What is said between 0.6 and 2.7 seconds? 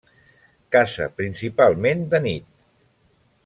Caça principalment de nit.